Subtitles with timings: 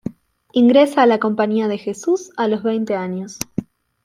[0.53, 3.37] Ingresa a la Compañía de Jesús a los veinte años.